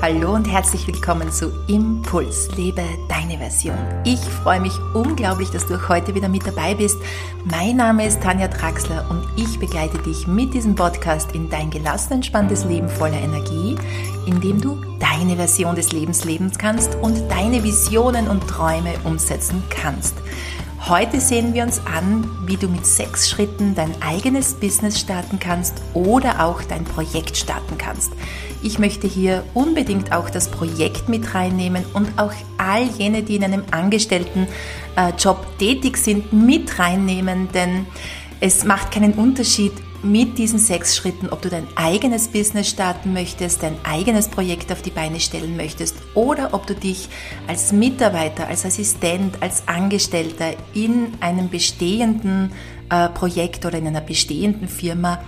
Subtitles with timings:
[0.00, 3.76] Hallo und herzlich willkommen zu Impuls, lebe deine Version.
[4.04, 6.98] Ich freue mich unglaublich, dass du heute wieder mit dabei bist.
[7.44, 12.12] Mein Name ist Tanja Draxler und ich begleite dich mit diesem Podcast in dein gelassen,
[12.12, 13.76] entspanntes Leben voller Energie,
[14.24, 19.64] in dem du deine Version des Lebens leben kannst und deine Visionen und Träume umsetzen
[19.68, 20.14] kannst.
[20.88, 25.74] Heute sehen wir uns an, wie du mit sechs Schritten dein eigenes Business starten kannst
[25.92, 28.12] oder auch dein Projekt starten kannst.
[28.62, 33.44] Ich möchte hier unbedingt auch das Projekt mit reinnehmen und auch all jene, die in
[33.44, 34.48] einem Angestelltenjob
[34.96, 37.86] äh, tätig sind, mit reinnehmen, denn
[38.40, 43.62] es macht keinen Unterschied, mit diesen sechs Schritten, ob du dein eigenes Business starten möchtest,
[43.62, 47.08] dein eigenes Projekt auf die Beine stellen möchtest oder ob du dich
[47.46, 52.52] als Mitarbeiter, als Assistent, als Angestellter in einem bestehenden
[52.90, 55.20] äh, Projekt oder in einer bestehenden Firma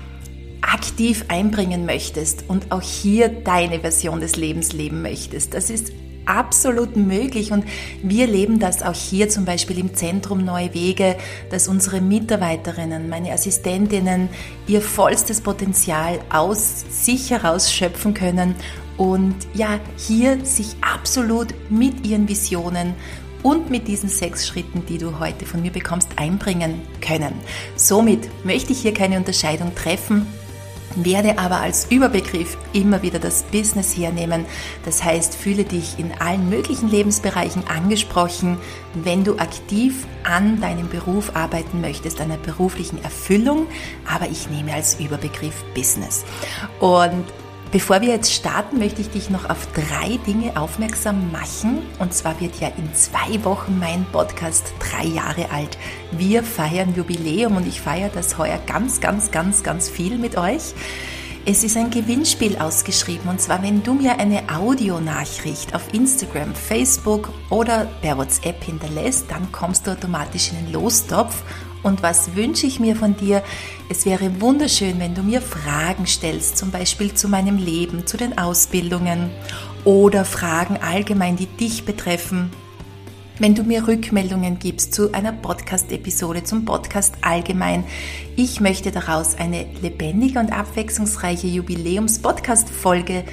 [0.63, 5.55] aktiv einbringen möchtest und auch hier deine Version des Lebens leben möchtest.
[5.55, 5.93] Das ist
[6.27, 7.65] absolut möglich und
[8.03, 11.17] wir leben das auch hier zum Beispiel im Zentrum Neue Wege,
[11.51, 14.29] dass unsere Mitarbeiterinnen, meine Assistentinnen
[14.67, 18.55] ihr vollstes Potenzial aus sich heraus schöpfen können
[18.97, 22.95] und ja, hier sich absolut mit ihren Visionen
[23.43, 27.33] und mit diesen sechs Schritten, die du heute von mir bekommst, einbringen können.
[27.75, 30.27] Somit möchte ich hier keine Unterscheidung treffen
[30.97, 34.47] werde aber als Überbegriff immer wieder das Business hernehmen.
[34.85, 38.59] Das heißt, fühle dich in allen möglichen Lebensbereichen angesprochen,
[38.95, 43.67] wenn du aktiv an deinem Beruf arbeiten möchtest, einer beruflichen Erfüllung.
[44.07, 46.25] Aber ich nehme als Überbegriff Business.
[46.81, 47.25] Und
[47.73, 51.83] Bevor wir jetzt starten, möchte ich dich noch auf drei Dinge aufmerksam machen.
[52.01, 55.79] Und zwar wird ja in zwei Wochen mein Podcast drei Jahre alt.
[56.11, 60.75] Wir feiern Jubiläum und ich feiere das heuer ganz, ganz, ganz, ganz viel mit euch.
[61.47, 67.31] Es ist ein Gewinnspiel ausgeschrieben und zwar, wenn du mir eine Audionachricht auf Instagram, Facebook
[67.49, 71.43] oder per WhatsApp hinterlässt, dann kommst du automatisch in den Lostopf
[71.83, 73.43] und was wünsche ich mir von dir?
[73.89, 78.37] Es wäre wunderschön, wenn du mir Fragen stellst, zum Beispiel zu meinem Leben, zu den
[78.39, 79.31] Ausbildungen
[79.85, 82.51] oder Fragen allgemein, die dich betreffen.
[83.39, 87.85] Wenn du mir Rückmeldungen gibst zu einer Podcast-Episode, zum Podcast allgemein.
[88.37, 93.25] Ich möchte daraus eine lebendige und abwechslungsreiche Jubiläums-Podcast-Folge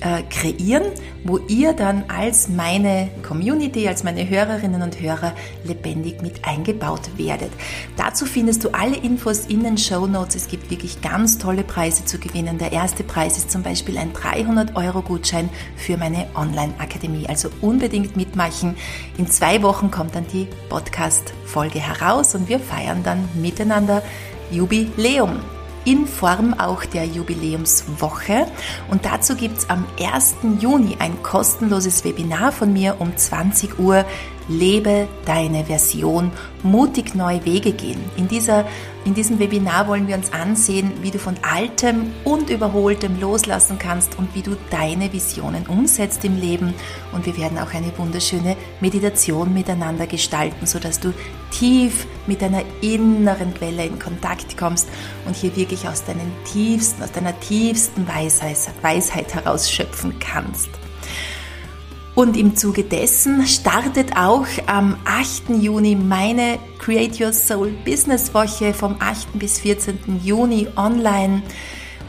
[0.00, 0.84] äh, kreieren,
[1.24, 7.50] wo ihr dann als meine Community, als meine Hörerinnen und Hörer lebendig mit eingebaut werdet.
[7.96, 10.36] Dazu findest du alle Infos in den Show Notes.
[10.36, 12.58] Es gibt wirklich ganz tolle Preise zu gewinnen.
[12.58, 17.26] Der erste Preis ist zum Beispiel ein 300 Euro Gutschein für meine Online-Akademie.
[17.28, 18.76] Also unbedingt mitmachen.
[19.16, 24.02] In zwei Wochen kommt dann die Podcast-Folge heraus und wir feiern dann miteinander
[24.50, 25.40] Jubiläum
[25.88, 28.46] in Form auch der Jubiläumswoche.
[28.90, 30.36] Und dazu gibt es am 1.
[30.60, 34.04] Juni ein kostenloses Webinar von mir um 20 Uhr
[34.48, 36.32] Lebe deine Version,
[36.62, 38.00] mutig neue Wege gehen.
[38.16, 38.66] In, dieser,
[39.04, 44.18] in diesem Webinar wollen wir uns ansehen, wie du von Altem und Überholtem loslassen kannst
[44.18, 46.74] und wie du deine Visionen umsetzt im Leben.
[47.12, 51.12] Und wir werden auch eine wunderschöne Meditation miteinander gestalten, sodass du
[51.50, 54.88] tief mit deiner inneren Quelle in Kontakt kommst
[55.26, 60.70] und hier wirklich aus deinen tiefsten, aus deiner tiefsten Weisheit, Weisheit heraus schöpfen kannst.
[62.18, 65.50] Und im Zuge dessen startet auch am 8.
[65.50, 69.38] Juni meine Create Your Soul Business Woche vom 8.
[69.38, 70.20] bis 14.
[70.24, 71.44] Juni online.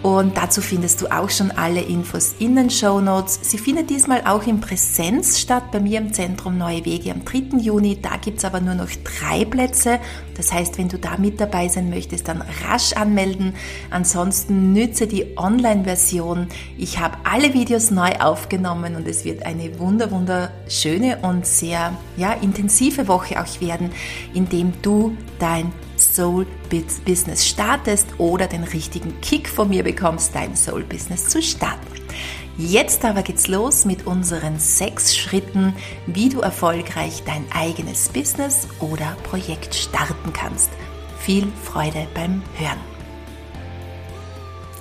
[0.02, 3.38] Und dazu findest du auch schon alle Infos in den Show Notes.
[3.42, 7.58] Sie findet diesmal auch in Präsenz statt, bei mir im Zentrum Neue Wege am 3.
[7.60, 8.00] Juni.
[8.02, 10.00] Da gibt es aber nur noch drei Plätze.
[10.38, 13.56] Das heißt, wenn du da mit dabei sein möchtest, dann rasch anmelden.
[13.90, 16.48] Ansonsten nütze die Online-Version.
[16.78, 22.32] Ich habe alle Videos neu aufgenommen und es wird eine wunder, wunderschöne und sehr ja,
[22.34, 23.92] intensive Woche auch werden,
[24.34, 26.46] indem du dein Soul
[27.06, 31.88] Business startest oder den richtigen Kick von mir bekommst, dein Soul Business zu starten.
[32.58, 35.74] Jetzt aber geht's los mit unseren sechs Schritten,
[36.08, 40.70] wie du erfolgreich dein eigenes Business oder Projekt starten kannst.
[41.20, 42.80] Viel Freude beim Hören.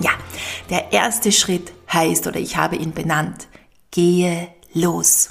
[0.00, 0.11] Ja,
[0.71, 3.47] der erste Schritt heißt, oder ich habe ihn benannt,
[3.91, 5.31] gehe los.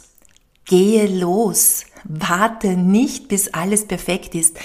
[0.65, 1.85] Gehe los.
[2.03, 4.57] Warte nicht, bis alles perfekt ist.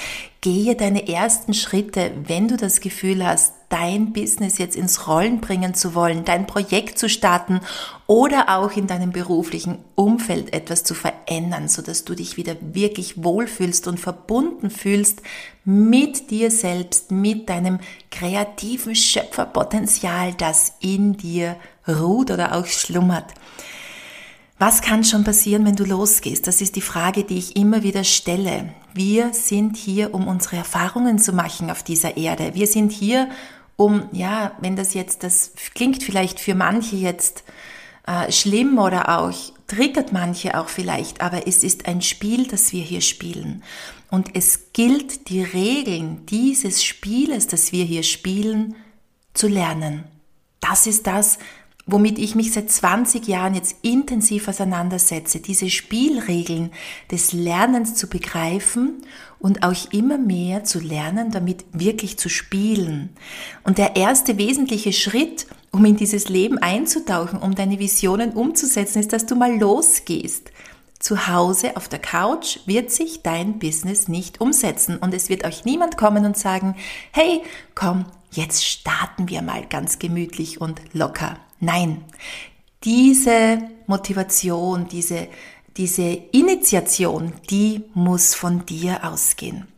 [0.43, 5.73] Gehe deine ersten Schritte, wenn du das Gefühl hast, dein Business jetzt ins Rollen bringen
[5.75, 7.61] zu wollen, dein Projekt zu starten
[8.09, 13.87] oder auch in deinem beruflichen Umfeld etwas zu verändern, sodass du dich wieder wirklich wohlfühlst
[13.87, 15.23] und verbunden fühlst
[15.65, 17.79] mit dir selbst, mit deinem
[18.11, 21.55] kreativen Schöpferpotenzial, das in dir
[21.87, 23.33] ruht oder auch schlummert.
[24.59, 26.49] Was kann schon passieren, wenn du losgehst?
[26.49, 28.75] Das ist die Frage, die ich immer wieder stelle.
[28.95, 32.55] Wir sind hier, um unsere Erfahrungen zu machen auf dieser Erde.
[32.55, 33.29] Wir sind hier,
[33.77, 37.45] um, ja, wenn das jetzt, das klingt vielleicht für manche jetzt
[38.07, 39.33] äh, schlimm oder auch
[39.67, 43.63] triggert manche auch vielleicht, aber es ist ein Spiel, das wir hier spielen.
[44.11, 48.75] Und es gilt, die Regeln dieses Spieles, das wir hier spielen,
[49.33, 50.05] zu lernen.
[50.61, 51.39] Das ist das,
[51.87, 56.71] womit ich mich seit 20 Jahren jetzt intensiv auseinandersetze, diese Spielregeln
[57.11, 59.03] des Lernens zu begreifen
[59.41, 63.11] und auch immer mehr zu lernen, damit wirklich zu spielen.
[63.65, 69.13] Und der erste wesentliche Schritt, um in dieses Leben einzutauchen, um deine Visionen umzusetzen, ist,
[69.13, 70.53] dass du mal losgehst.
[71.01, 75.65] Zu Hause auf der Couch wird sich dein Business nicht umsetzen und es wird euch
[75.65, 76.77] niemand kommen und sagen,
[77.11, 77.43] hey,
[77.75, 81.39] komm, jetzt starten wir mal ganz gemütlich und locker.
[81.61, 82.05] Nein,
[82.85, 85.29] diese Motivation, diese,
[85.77, 89.72] diese Initiation, die muss von dir ausgehen.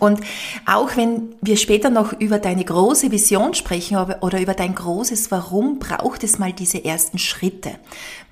[0.00, 0.20] Und
[0.66, 5.78] auch wenn wir später noch über deine große Vision sprechen oder über dein großes Warum,
[5.78, 7.70] braucht es mal diese ersten Schritte.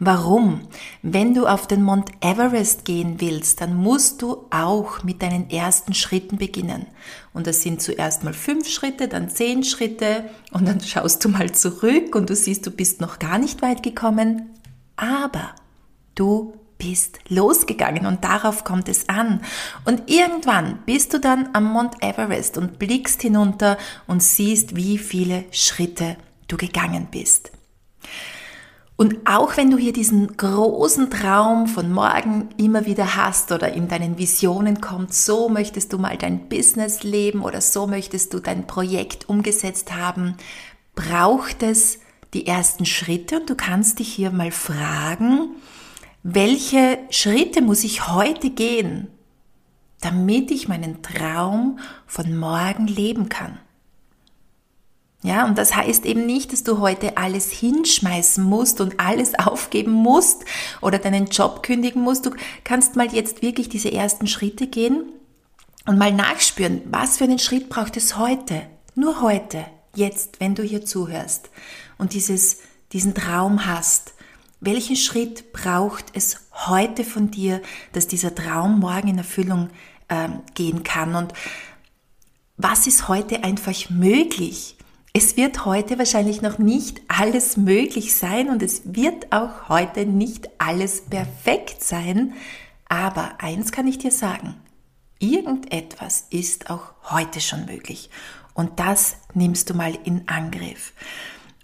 [0.00, 0.62] Warum?
[1.02, 5.94] Wenn du auf den Mount Everest gehen willst, dann musst du auch mit deinen ersten
[5.94, 6.86] Schritten beginnen.
[7.32, 11.52] Und das sind zuerst mal fünf Schritte, dann zehn Schritte und dann schaust du mal
[11.52, 14.50] zurück und du siehst, du bist noch gar nicht weit gekommen.
[14.96, 15.54] Aber
[16.16, 19.40] du bist losgegangen und darauf kommt es an.
[19.84, 25.44] Und irgendwann bist du dann am Mount Everest und blickst hinunter und siehst, wie viele
[25.50, 26.16] Schritte
[26.46, 27.52] du gegangen bist.
[28.96, 33.88] Und auch wenn du hier diesen großen Traum von morgen immer wieder hast oder in
[33.88, 38.68] deinen Visionen kommt, so möchtest du mal dein Business leben oder so möchtest du dein
[38.68, 40.36] Projekt umgesetzt haben,
[40.94, 41.98] braucht es
[42.34, 45.56] die ersten Schritte und du kannst dich hier mal fragen,
[46.24, 49.08] welche Schritte muss ich heute gehen,
[50.00, 53.58] damit ich meinen Traum von morgen leben kann?
[55.22, 59.92] Ja, und das heißt eben nicht, dass du heute alles hinschmeißen musst und alles aufgeben
[59.92, 60.46] musst
[60.80, 62.24] oder deinen Job kündigen musst.
[62.24, 62.30] Du
[62.64, 65.04] kannst mal jetzt wirklich diese ersten Schritte gehen
[65.86, 68.62] und mal nachspüren, was für einen Schritt braucht es heute?
[68.94, 71.50] Nur heute, jetzt, wenn du hier zuhörst
[71.98, 72.60] und dieses,
[72.92, 74.13] diesen Traum hast.
[74.66, 77.60] Welchen Schritt braucht es heute von dir,
[77.92, 79.68] dass dieser Traum morgen in Erfüllung
[80.08, 81.14] äh, gehen kann?
[81.16, 81.34] Und
[82.56, 84.76] was ist heute einfach möglich?
[85.12, 90.48] Es wird heute wahrscheinlich noch nicht alles möglich sein und es wird auch heute nicht
[90.56, 92.32] alles perfekt sein.
[92.88, 94.54] Aber eins kann ich dir sagen,
[95.18, 98.08] irgendetwas ist auch heute schon möglich.
[98.54, 100.94] Und das nimmst du mal in Angriff.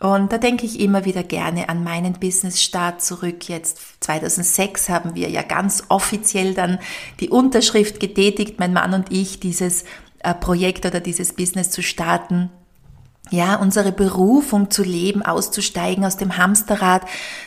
[0.01, 3.49] Und da denke ich immer wieder gerne an meinen Business-Start zurück.
[3.49, 6.79] Jetzt 2006 haben wir ja ganz offiziell dann
[7.21, 9.85] die Unterschrift getätigt, mein Mann und ich, dieses
[10.21, 12.51] äh, Projekt oder dieses Business zu starten
[13.31, 17.03] ja, unsere Berufung zu leben, auszusteigen aus dem Hamsterrad,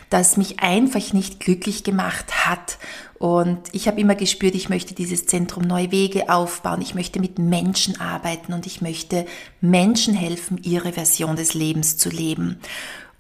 [0.10, 2.78] das mich einfach nicht glücklich gemacht hat.
[3.24, 7.40] Und ich habe immer gespürt, ich möchte dieses Zentrum neue Wege aufbauen, ich möchte mit
[7.40, 9.26] Menschen arbeiten und ich möchte
[9.62, 12.60] Menschen helfen, ihre Version des Lebens zu leben.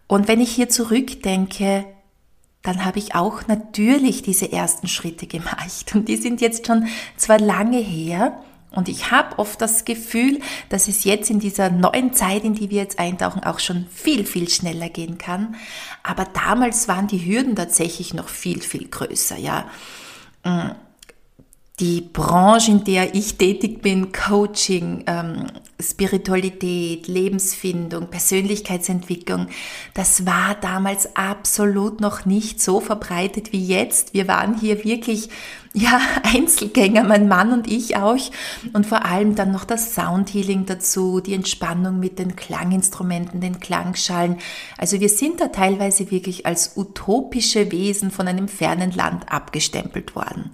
[0.07, 1.85] Und wenn ich hier zurückdenke,
[2.63, 5.95] dann habe ich auch natürlich diese ersten Schritte gemacht.
[5.95, 8.43] Und die sind jetzt schon zwar lange her,
[8.73, 10.39] und ich habe oft das Gefühl,
[10.69, 14.25] dass es jetzt in dieser neuen Zeit, in die wir jetzt eintauchen, auch schon viel,
[14.25, 15.55] viel schneller gehen kann.
[16.03, 19.65] Aber damals waren die Hürden tatsächlich noch viel, viel größer, ja.
[20.43, 20.71] Mm
[21.79, 25.47] die Branche, in der ich tätig bin, Coaching, ähm,
[25.79, 29.47] Spiritualität, Lebensfindung, Persönlichkeitsentwicklung,
[29.93, 34.13] das war damals absolut noch nicht so verbreitet wie jetzt.
[34.13, 35.29] Wir waren hier wirklich,
[35.73, 38.17] ja, Einzelgänger, mein Mann und ich auch.
[38.73, 44.37] Und vor allem dann noch das Soundhealing dazu, die Entspannung mit den Klanginstrumenten, den Klangschalen.
[44.77, 50.51] Also wir sind da teilweise wirklich als utopische Wesen von einem fernen Land abgestempelt worden.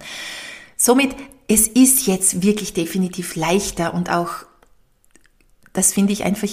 [0.76, 1.14] Somit,
[1.46, 4.30] es ist jetzt wirklich definitiv leichter und auch,
[5.72, 6.48] das finde ich einfach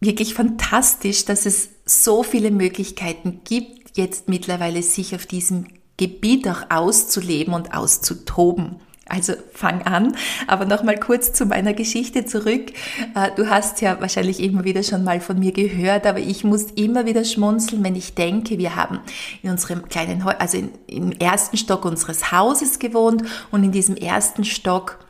[0.00, 6.70] wirklich fantastisch, dass es so viele Möglichkeiten gibt, jetzt mittlerweile sich auf diesem Gebiet auch
[6.70, 8.76] auszuleben und auszutoben.
[9.10, 12.70] Also fang an, aber nochmal kurz zu meiner Geschichte zurück.
[13.16, 16.70] Äh, du hast ja wahrscheinlich immer wieder schon mal von mir gehört, aber ich muss
[16.76, 19.00] immer wieder schmunzeln, wenn ich denke, wir haben
[19.42, 24.44] in unserem kleinen, also in, im ersten Stock unseres Hauses gewohnt und in diesem ersten
[24.44, 25.00] Stock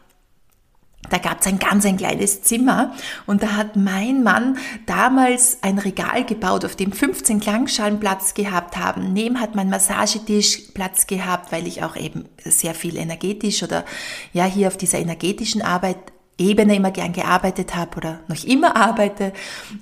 [1.10, 2.94] da gab es ein ganz ein kleines Zimmer
[3.26, 8.76] und da hat mein Mann damals ein Regal gebaut, auf dem 15 Klangschalen Platz gehabt
[8.76, 9.12] haben.
[9.12, 13.84] Neben hat mein Massagetisch Platz gehabt, weil ich auch eben sehr viel energetisch oder
[14.32, 15.98] ja hier auf dieser energetischen Arbeit
[16.40, 19.34] Ebene immer gern gearbeitet habe oder noch immer arbeite.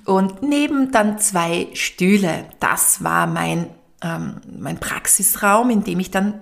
[0.03, 2.47] Und neben dann zwei Stühle.
[2.59, 3.67] Das war mein,
[4.03, 6.41] ähm, mein Praxisraum, in dem ich dann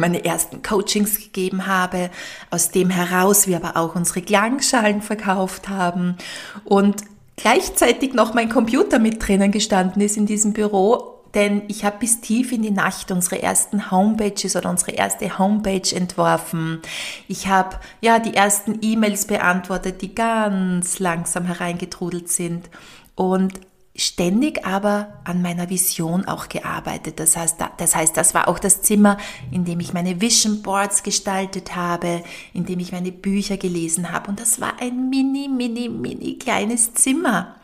[0.00, 2.10] meine ersten Coachings gegeben habe,
[2.50, 6.16] aus dem heraus wir aber auch unsere Klangschalen verkauft haben
[6.64, 7.02] und
[7.36, 12.20] gleichzeitig noch mein Computer mit drinnen gestanden ist in diesem Büro, denn ich habe bis
[12.20, 16.80] tief in die Nacht unsere ersten Homepages oder unsere erste Homepage entworfen.
[17.28, 22.68] Ich habe ja die ersten E-Mails beantwortet, die ganz langsam hereingetrudelt sind
[23.14, 23.60] und
[24.00, 27.20] ständig aber an meiner Vision auch gearbeitet.
[27.20, 29.18] Das heißt, das heißt, das war auch das Zimmer,
[29.50, 32.22] in dem ich meine Vision Boards gestaltet habe,
[32.54, 34.30] in dem ich meine Bücher gelesen habe.
[34.30, 37.56] Und das war ein mini, mini, mini kleines Zimmer.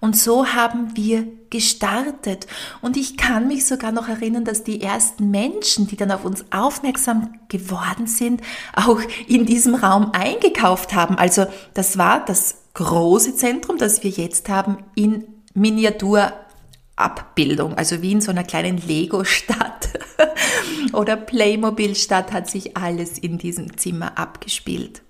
[0.00, 2.48] Und so haben wir gestartet.
[2.82, 6.44] Und ich kann mich sogar noch erinnern, dass die ersten Menschen, die dann auf uns
[6.50, 8.40] aufmerksam geworden sind,
[8.74, 11.16] auch in diesem Raum eingekauft haben.
[11.16, 18.20] Also das war das große Zentrum, das wir jetzt haben, in Miniaturabbildung, also wie in
[18.20, 19.88] so einer kleinen Lego-Stadt
[20.92, 25.02] oder Playmobil-Stadt hat sich alles in diesem Zimmer abgespielt.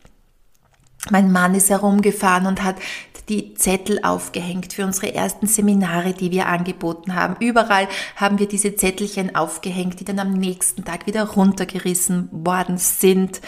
[1.11, 2.76] Mein Mann ist herumgefahren und hat
[3.29, 7.37] die Zettel aufgehängt für unsere ersten Seminare, die wir angeboten haben.
[7.41, 13.41] Überall haben wir diese Zettelchen aufgehängt, die dann am nächsten Tag wieder runtergerissen worden sind.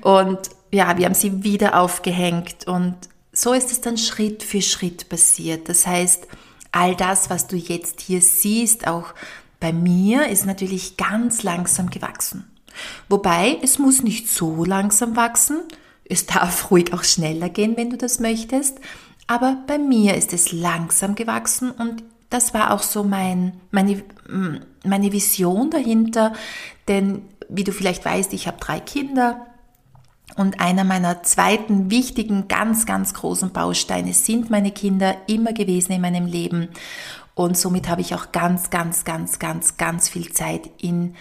[0.00, 0.38] Und
[0.70, 2.96] ja, wir haben sie wieder aufgehängt und
[3.40, 5.68] so ist es dann Schritt für Schritt passiert.
[5.68, 6.26] Das heißt,
[6.72, 9.14] all das, was du jetzt hier siehst, auch
[9.60, 12.50] bei mir, ist natürlich ganz langsam gewachsen.
[13.08, 15.60] Wobei, es muss nicht so langsam wachsen.
[16.04, 18.80] Es darf ruhig auch schneller gehen, wenn du das möchtest.
[19.28, 24.02] Aber bei mir ist es langsam gewachsen und das war auch so mein, meine,
[24.84, 26.32] meine Vision dahinter.
[26.88, 29.46] Denn wie du vielleicht weißt, ich habe drei Kinder
[30.38, 36.00] und einer meiner zweiten wichtigen, ganz, ganz großen Bausteine sind meine Kinder immer gewesen in
[36.00, 36.68] meinem Leben.
[37.34, 41.16] Und somit habe ich auch ganz, ganz, ganz, ganz, ganz viel Zeit in,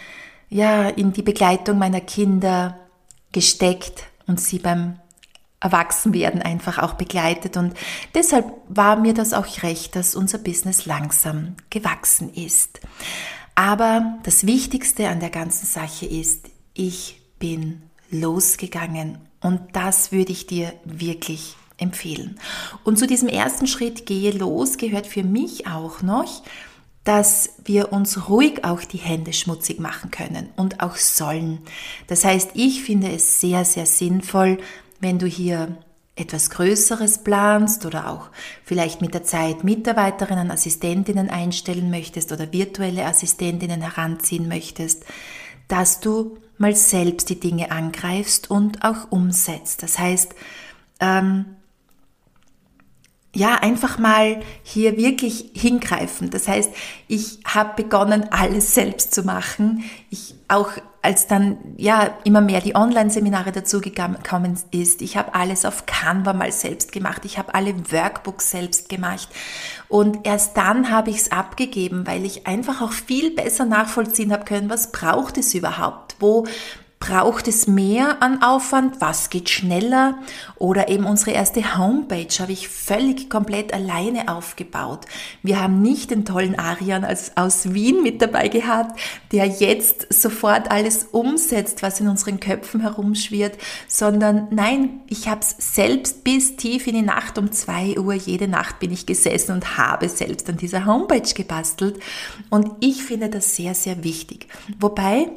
[0.50, 2.78] ja, in die Begleitung meiner Kinder
[3.32, 5.00] gesteckt und sie beim
[5.60, 7.58] Erwachsenwerden einfach auch begleitet.
[7.58, 7.74] Und
[8.14, 12.80] deshalb war mir das auch recht, dass unser Business langsam gewachsen ist.
[13.56, 20.48] Aber das Wichtigste an der ganzen Sache ist, ich bin losgegangen und das würde ich
[20.48, 22.40] dir wirklich empfehlen.
[22.84, 26.44] Und zu diesem ersten Schritt gehe los gehört für mich auch noch,
[27.04, 31.60] dass wir uns ruhig auch die Hände schmutzig machen können und auch sollen.
[32.08, 34.58] Das heißt, ich finde es sehr, sehr sinnvoll,
[35.00, 35.78] wenn du hier
[36.18, 38.30] etwas Größeres planst oder auch
[38.66, 45.06] vielleicht mit der Zeit Mitarbeiterinnen, Assistentinnen einstellen möchtest oder virtuelle Assistentinnen heranziehen möchtest,
[45.68, 49.84] dass du mal selbst die Dinge angreifst und auch umsetzt.
[49.84, 50.34] Das heißt,
[51.00, 51.46] ähm,
[53.38, 56.32] ja, einfach mal hier wirklich hingreifen.
[56.32, 56.72] Das heißt,
[57.08, 59.84] ich habe begonnen, alles selbst zu machen.
[60.10, 60.72] Ich auch
[61.04, 65.02] als dann ja immer mehr die Online-Seminare dazugekommen ist.
[65.02, 67.26] Ich habe alles auf Canva mal selbst gemacht.
[67.26, 69.30] Ich habe alle Workbooks selbst gemacht.
[69.90, 74.46] Und erst dann habe ich es abgegeben, weil ich einfach auch viel besser nachvollziehen habe
[74.46, 76.16] können, was braucht es überhaupt?
[76.20, 76.46] Wo
[77.00, 79.00] Braucht es mehr an Aufwand?
[79.02, 80.18] Was geht schneller?
[80.56, 85.06] Oder eben unsere erste Homepage habe ich völlig komplett alleine aufgebaut.
[85.44, 89.00] Wir haben nicht den tollen Arian aus Wien mit dabei gehabt,
[89.32, 95.56] der jetzt sofort alles umsetzt, was in unseren Köpfen herumschwirrt, sondern nein, ich habe es
[95.76, 99.78] selbst bis tief in die Nacht um zwei Uhr jede Nacht bin ich gesessen und
[99.78, 102.00] habe selbst an dieser Homepage gebastelt.
[102.50, 104.48] Und ich finde das sehr, sehr wichtig.
[104.80, 105.30] Wobei,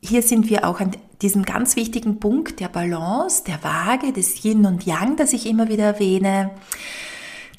[0.00, 4.66] hier sind wir auch an diesem ganz wichtigen Punkt der Balance, der Waage, des Yin
[4.66, 6.50] und Yang, das ich immer wieder erwähne.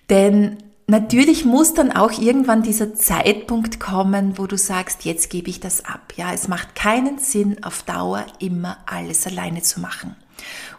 [0.10, 5.60] Denn natürlich muss dann auch irgendwann dieser Zeitpunkt kommen, wo du sagst, jetzt gebe ich
[5.60, 6.14] das ab.
[6.16, 10.16] Ja, es macht keinen Sinn, auf Dauer immer alles alleine zu machen.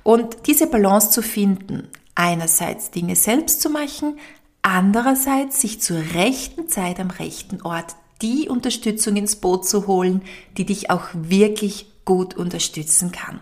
[0.02, 4.18] Und diese Balance zu finden, einerseits Dinge selbst zu machen,
[4.62, 10.22] andererseits sich zur rechten Zeit am rechten Ort die Unterstützung ins Boot zu holen,
[10.56, 13.40] die dich auch wirklich gut unterstützen kann.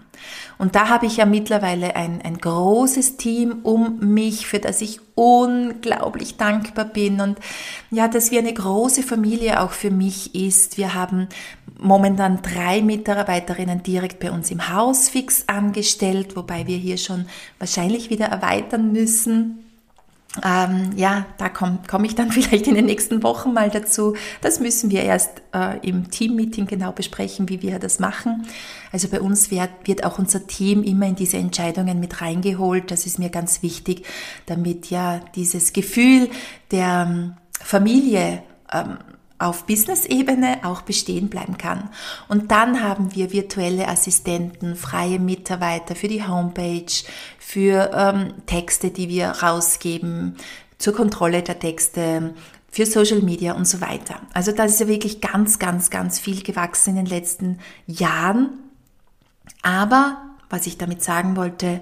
[0.58, 5.00] Und da habe ich ja mittlerweile ein, ein großes Team um mich, für das ich
[5.14, 7.38] unglaublich dankbar bin und
[7.90, 10.76] ja, dass wir eine große Familie auch für mich ist.
[10.76, 11.28] Wir haben
[11.78, 17.26] momentan drei Mitarbeiterinnen direkt bei uns im Haus fix angestellt, wobei wir hier schon
[17.58, 19.67] wahrscheinlich wieder erweitern müssen.
[20.44, 24.14] Ähm, ja, da komme komm ich dann vielleicht in den nächsten Wochen mal dazu.
[24.40, 28.46] Das müssen wir erst äh, im Teammeeting genau besprechen, wie wir das machen.
[28.92, 32.90] Also bei uns wird, wird auch unser Team immer in diese Entscheidungen mit reingeholt.
[32.90, 34.04] Das ist mir ganz wichtig,
[34.46, 36.28] damit ja dieses Gefühl
[36.70, 38.42] der ähm, Familie
[38.72, 38.98] ähm,
[39.38, 41.90] auf Business-Ebene auch bestehen bleiben kann.
[42.28, 46.92] Und dann haben wir virtuelle Assistenten, freie Mitarbeiter für die Homepage,
[47.38, 50.36] für ähm, Texte, die wir rausgeben,
[50.78, 52.34] zur Kontrolle der Texte,
[52.70, 54.20] für Social Media und so weiter.
[54.34, 58.50] Also das ist ja wirklich ganz, ganz, ganz viel gewachsen in den letzten Jahren.
[59.62, 60.18] Aber
[60.50, 61.80] was ich damit sagen wollte,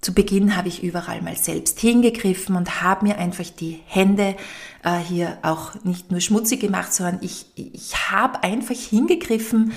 [0.00, 4.34] zu Beginn habe ich überall mal selbst hingegriffen und habe mir einfach die Hände
[4.82, 9.72] äh, hier auch nicht nur schmutzig gemacht, sondern ich, ich habe einfach hingegriffen,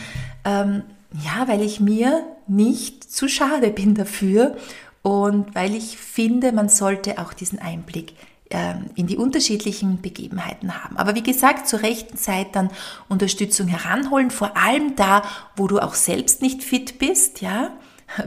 [0.45, 0.83] ähm,
[1.23, 4.55] ja, weil ich mir nicht zu schade bin dafür
[5.01, 8.13] und weil ich finde, man sollte auch diesen Einblick
[8.49, 10.97] ähm, in die unterschiedlichen Begebenheiten haben.
[10.97, 12.69] Aber wie gesagt, zur rechten Zeit dann
[13.09, 15.23] Unterstützung heranholen, vor allem da,
[15.57, 17.71] wo du auch selbst nicht fit bist, ja,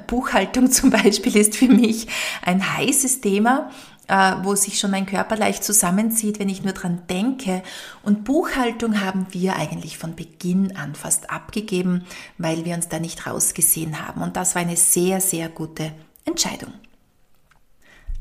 [0.06, 2.08] Buchhaltung zum Beispiel ist für mich
[2.42, 3.70] ein heißes Thema,
[4.08, 7.62] äh, wo sich schon mein Körper leicht zusammenzieht, wenn ich nur dran denke.
[8.02, 12.04] Und Buchhaltung haben wir eigentlich von Beginn an fast abgegeben,
[12.38, 14.22] weil wir uns da nicht rausgesehen haben.
[14.22, 15.92] Und das war eine sehr, sehr gute
[16.24, 16.72] Entscheidung.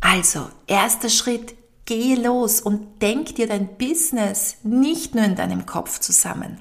[0.02, 1.56] Also, erster Schritt,
[1.88, 6.58] Geh los und denk dir dein Business nicht nur in deinem Kopf zusammen.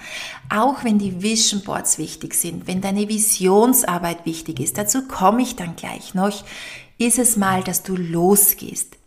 [0.50, 5.56] Auch wenn die Vision Boards wichtig sind, wenn deine Visionsarbeit wichtig ist, dazu komme ich
[5.56, 6.44] dann gleich noch,
[6.98, 8.98] ist es mal, dass du losgehst.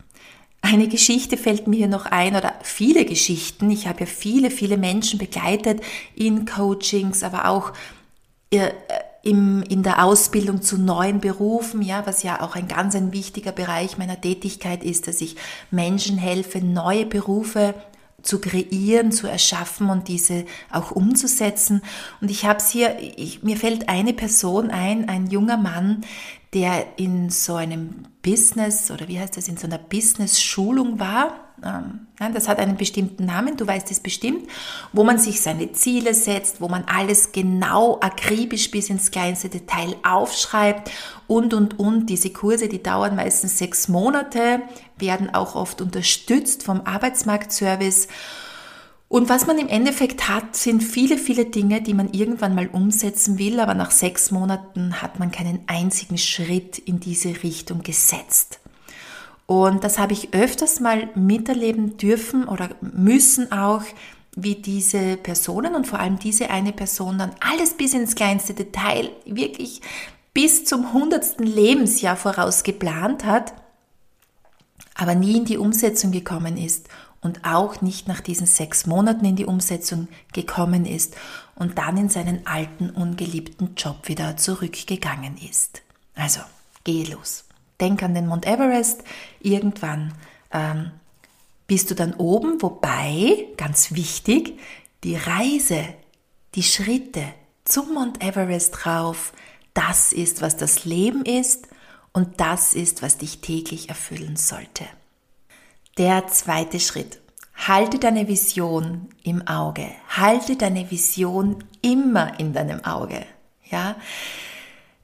[0.62, 3.70] Eine Geschichte fällt mir hier noch ein oder viele Geschichten.
[3.70, 5.82] Ich habe ja viele, viele Menschen begleitet
[6.16, 7.74] in Coachings, aber auch
[8.50, 8.72] äh,
[9.28, 13.52] im, in der Ausbildung zu neuen Berufen, ja, was ja auch ein ganz ein wichtiger
[13.52, 15.36] Bereich meiner Tätigkeit ist, dass ich
[15.70, 17.76] Menschen helfe, neue Berufe
[18.22, 21.82] zu kreieren, zu erschaffen und diese auch umzusetzen.
[22.22, 26.06] Und ich habe es hier, ich, mir fällt eine Person ein, ein junger Mann,
[26.54, 31.47] der in so einem Business oder wie heißt das, in so einer Business-Schulung war.
[31.64, 34.48] Ähm, das hat einen bestimmten Namen, du weißt es bestimmt,
[34.94, 39.96] wo man sich seine Ziele setzt, wo man alles genau akribisch bis ins kleinste Detail
[40.04, 40.92] aufschreibt
[41.28, 42.08] und, und, und.
[42.08, 44.62] Diese Kurse, die dauern meistens sechs Monate,
[44.98, 48.08] werden auch oft unterstützt vom Arbeitsmarktservice.
[49.10, 53.40] Und was man im Endeffekt hat, sind viele, viele Dinge, die man irgendwann mal umsetzen
[53.40, 58.60] will, aber nach sechs Monaten hat man keinen einzigen Schritt in diese Richtung gesetzt.
[59.48, 63.82] Und das habe ich öfters mal miterleben dürfen oder müssen auch,
[64.36, 69.10] wie diese Personen und vor allem diese eine Person dann alles bis ins kleinste Detail
[69.26, 69.82] wirklich
[70.32, 73.54] bis zum hundertsten Lebensjahr voraus geplant hat,
[74.94, 76.88] aber nie in die Umsetzung gekommen ist
[77.22, 81.16] und auch nicht nach diesen sechs Monaten in die Umsetzung gekommen ist
[81.56, 85.82] und dann in seinen alten, ungeliebten Job wieder zurückgegangen ist.
[86.14, 86.42] Also,
[86.84, 87.47] geh los.
[87.80, 89.04] Denk an den Mount Everest.
[89.40, 90.14] Irgendwann
[90.52, 90.92] ähm,
[91.68, 94.60] bist du dann oben, wobei, ganz wichtig,
[95.04, 95.86] die Reise,
[96.56, 97.24] die Schritte
[97.66, 99.34] zum Mount Everest rauf,
[99.74, 101.68] das ist, was das Leben ist
[102.14, 104.86] und das ist, was dich täglich erfüllen sollte.
[105.98, 107.20] Der zweite Schritt.
[107.68, 109.88] Halte deine Vision im Auge.
[110.10, 113.26] Halte deine Vision immer in deinem Auge.
[113.66, 113.96] Ja?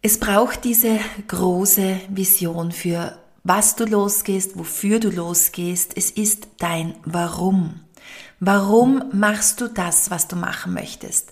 [0.05, 5.95] Es braucht diese große Vision für was du losgehst, wofür du losgehst.
[5.95, 7.79] Es ist dein Warum.
[8.41, 11.31] Warum machst du das, was du machen möchtest?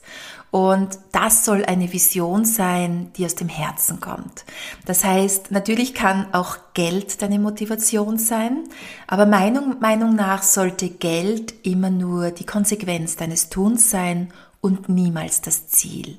[0.51, 4.45] Und das soll eine Vision sein, die aus dem Herzen kommt.
[4.85, 8.63] Das heißt, natürlich kann auch Geld deine Motivation sein,
[9.05, 14.31] aber Meinung, Meinung nach sollte Geld immer nur die Konsequenz deines Tuns sein
[14.61, 16.17] und niemals das Ziel.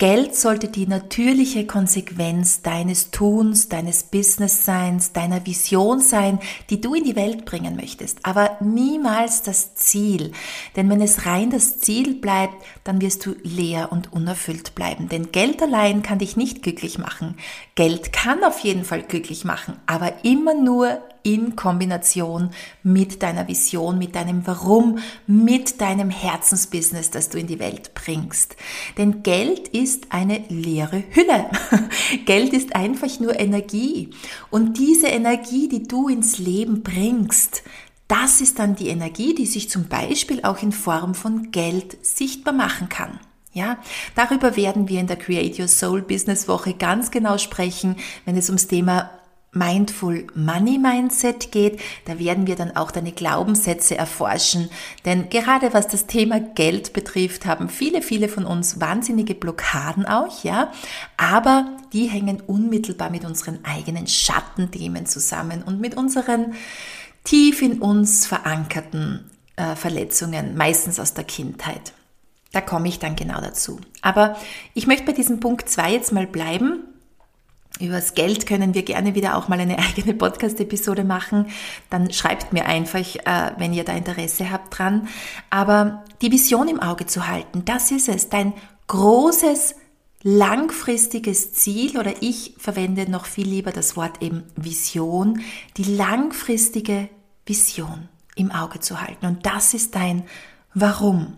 [0.00, 6.38] Geld sollte die natürliche Konsequenz deines Tuns, deines Businessseins, deiner Vision sein,
[6.70, 10.32] die du in die Welt bringen möchtest, aber niemals das Ziel.
[10.74, 15.10] Denn wenn es rein das Ziel bleibt, dann wirst du leer und unerfüllt bleiben.
[15.10, 17.36] Denn Geld allein kann dich nicht glücklich machen.
[17.80, 22.50] Geld kann auf jeden Fall glücklich machen, aber immer nur in Kombination
[22.82, 28.56] mit deiner Vision, mit deinem Warum, mit deinem Herzensbusiness, das du in die Welt bringst.
[28.98, 31.48] Denn Geld ist eine leere Hülle.
[32.26, 34.10] Geld ist einfach nur Energie.
[34.50, 37.62] Und diese Energie, die du ins Leben bringst,
[38.08, 42.52] das ist dann die Energie, die sich zum Beispiel auch in Form von Geld sichtbar
[42.52, 43.20] machen kann.
[43.52, 43.78] Ja,
[44.14, 48.48] darüber werden wir in der Create Your Soul Business Woche ganz genau sprechen, wenn es
[48.48, 49.10] ums Thema
[49.52, 51.80] Mindful Money Mindset geht.
[52.04, 54.70] Da werden wir dann auch deine Glaubenssätze erforschen.
[55.04, 60.44] Denn gerade was das Thema Geld betrifft, haben viele, viele von uns wahnsinnige Blockaden auch,
[60.44, 60.70] ja.
[61.16, 66.54] Aber die hängen unmittelbar mit unseren eigenen Schattenthemen zusammen und mit unseren
[67.24, 71.92] tief in uns verankerten äh, Verletzungen, meistens aus der Kindheit.
[72.52, 73.80] Da komme ich dann genau dazu.
[74.02, 74.36] Aber
[74.74, 76.84] ich möchte bei diesem Punkt 2 jetzt mal bleiben.
[77.78, 81.46] Übers Geld können wir gerne wieder auch mal eine eigene Podcast-Episode machen.
[81.88, 85.08] Dann schreibt mir einfach, äh, wenn ihr da Interesse habt dran.
[85.48, 88.28] Aber die Vision im Auge zu halten, das ist es.
[88.28, 88.52] Dein
[88.88, 89.76] großes,
[90.22, 95.40] langfristiges Ziel oder ich verwende noch viel lieber das Wort eben Vision,
[95.76, 97.08] die langfristige
[97.46, 99.26] Vision im Auge zu halten.
[99.26, 100.24] Und das ist dein
[100.74, 101.36] Warum.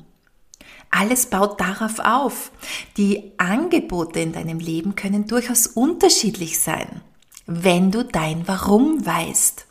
[0.92, 2.52] Alles baut darauf auf.
[2.98, 7.00] Die Angebote in deinem Leben können durchaus unterschiedlich sein,
[7.46, 9.66] wenn du dein Warum weißt.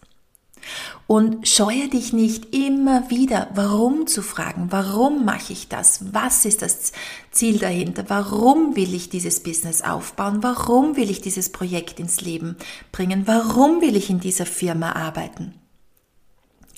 [1.06, 6.62] Und scheue dich nicht immer wieder, warum zu fragen, warum mache ich das, was ist
[6.62, 6.92] das
[7.32, 12.56] Ziel dahinter, warum will ich dieses Business aufbauen, warum will ich dieses Projekt ins Leben
[12.92, 15.61] bringen, warum will ich in dieser Firma arbeiten.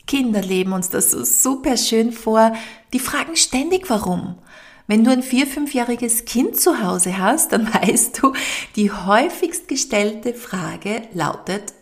[0.07, 2.53] Kinder leben uns das so super schön vor.
[2.91, 4.35] Die fragen ständig warum.
[4.87, 8.33] Wenn du ein vier-, fünfjähriges Kind zu Hause hast, dann weißt du,
[8.75, 11.73] die häufigst gestellte Frage lautet,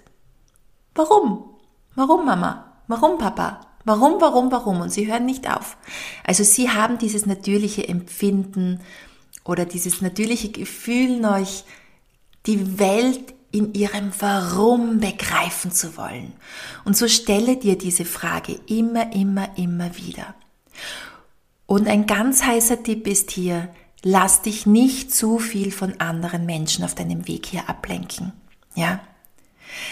[0.93, 1.55] warum?
[1.95, 2.73] Warum Mama?
[2.87, 3.61] Warum Papa?
[3.83, 4.81] Warum, warum, warum?
[4.81, 5.77] Und sie hören nicht auf.
[6.23, 8.79] Also sie haben dieses natürliche Empfinden
[9.43, 11.63] oder dieses natürliche Gefühl, euch
[12.45, 16.33] die Welt in ihrem Warum begreifen zu wollen.
[16.85, 20.35] Und so stelle dir diese Frage immer, immer, immer wieder.
[21.65, 23.69] Und ein ganz heißer Tipp ist hier,
[24.03, 28.33] lass dich nicht zu viel von anderen Menschen auf deinem Weg hier ablenken.
[28.75, 28.99] Ja?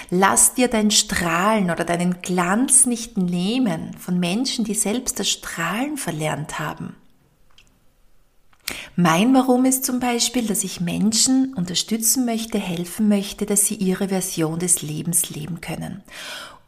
[0.10, 5.98] Lass dir dein Strahlen oder deinen Glanz nicht nehmen von Menschen, die selbst das Strahlen
[5.98, 6.96] verlernt haben.
[8.96, 14.10] Mein Warum ist zum Beispiel, dass ich Menschen unterstützen möchte, helfen möchte, dass sie ihre
[14.10, 16.04] Version des Lebens leben können.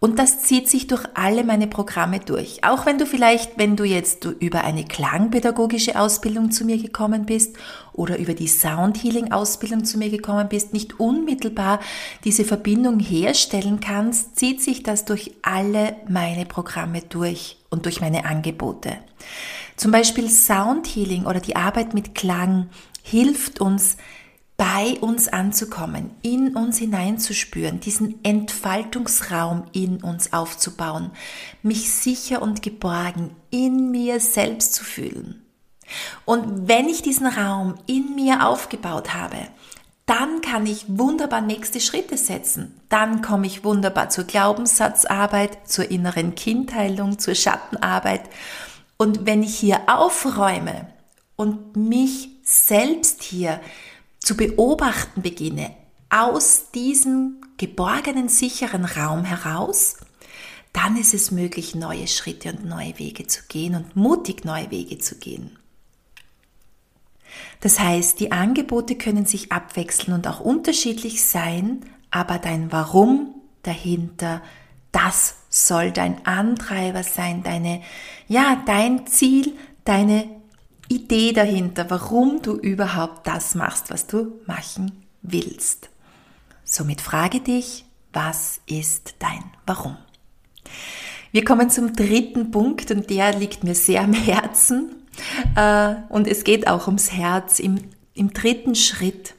[0.04, 2.64] Und das zieht sich durch alle meine Programme durch.
[2.64, 7.56] Auch wenn du vielleicht, wenn du jetzt über eine klangpädagogische Ausbildung zu mir gekommen bist
[7.94, 11.80] oder über die Soundhealing Ausbildung zu mir gekommen bist, nicht unmittelbar
[12.24, 18.26] diese Verbindung herstellen kannst, zieht sich das durch alle meine Programme durch und durch meine
[18.26, 18.98] Angebote.
[19.82, 22.70] Zum Beispiel Soundhealing oder die Arbeit mit Klang
[23.02, 23.98] hilft uns,
[24.56, 31.10] bei uns anzukommen, in uns hineinzuspüren, diesen Entfaltungsraum in uns aufzubauen,
[31.64, 35.42] mich sicher und geborgen in mir selbst zu fühlen.
[36.26, 39.48] Und wenn ich diesen Raum in mir aufgebaut habe,
[40.06, 42.80] dann kann ich wunderbar nächste Schritte setzen.
[42.90, 48.30] Dann komme ich wunderbar zur Glaubenssatzarbeit, zur inneren Kindheilung, zur Schattenarbeit.
[49.02, 50.86] Und wenn ich hier aufräume
[51.36, 53.60] und mich selbst hier
[54.20, 55.76] zu beobachten beginne,
[56.12, 59.98] aus diesem geborgenen, sicheren Raum heraus,
[60.72, 65.00] dann ist es möglich, neue Schritte und neue Wege zu gehen und mutig neue Wege
[65.00, 65.58] zu gehen.
[67.62, 73.34] Das heißt, die Angebote können sich abwechseln und auch unterschiedlich sein, aber dein Warum
[73.64, 74.44] dahinter,
[74.92, 77.82] das soll dein Antreiber sein, deine,
[78.28, 80.28] ja, dein Ziel, deine
[80.88, 85.90] Idee dahinter, warum du überhaupt das machst, was du machen willst.
[86.64, 89.98] Somit frage dich, was ist dein Warum?
[91.32, 95.06] Wir kommen zum dritten Punkt und der liegt mir sehr am Herzen
[95.56, 97.60] äh, und es geht auch ums Herz.
[97.60, 97.80] Im,
[98.14, 99.34] Im dritten Schritt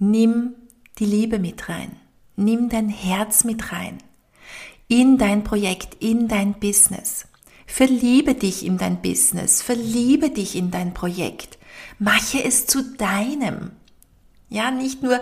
[0.00, 0.54] nimm
[0.98, 1.96] die Liebe mit rein,
[2.34, 3.98] nimm dein Herz mit rein
[4.92, 7.24] in dein Projekt, in dein Business.
[7.66, 11.56] Verliebe dich in dein Business, verliebe dich in dein Projekt.
[11.98, 13.70] Mache es zu deinem.
[14.50, 15.20] Ja, nicht nur äh,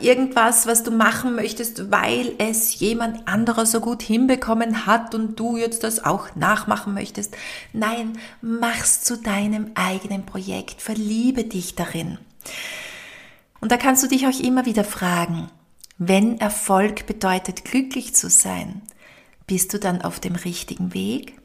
[0.00, 5.58] irgendwas, was du machen möchtest, weil es jemand anderer so gut hinbekommen hat und du
[5.58, 7.36] jetzt das auch nachmachen möchtest.
[7.74, 10.80] Nein, mach's zu deinem eigenen Projekt.
[10.80, 12.16] Verliebe dich darin.
[13.60, 15.50] Und da kannst du dich auch immer wieder fragen,
[15.98, 18.82] Wenn Erfolg bedeutet, glücklich zu sein,
[19.46, 21.38] bist du dann auf dem richtigen Weg?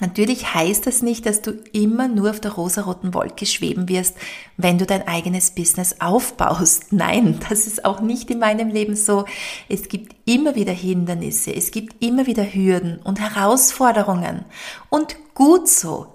[0.00, 4.16] Natürlich heißt das nicht, dass du immer nur auf der rosaroten Wolke schweben wirst,
[4.56, 6.86] wenn du dein eigenes Business aufbaust.
[6.92, 9.24] Nein, das ist auch nicht in meinem Leben so.
[9.68, 14.44] Es gibt immer wieder Hindernisse, es gibt immer wieder Hürden und Herausforderungen.
[14.90, 16.08] Und gut so.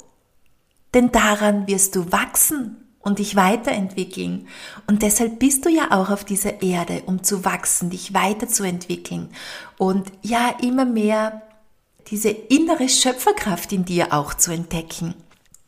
[0.93, 4.47] Denn daran wirst du wachsen und dich weiterentwickeln.
[4.87, 9.29] Und deshalb bist du ja auch auf dieser Erde, um zu wachsen, dich weiterzuentwickeln
[9.77, 11.41] und ja immer mehr
[12.07, 15.13] diese innere Schöpferkraft in dir auch zu entdecken.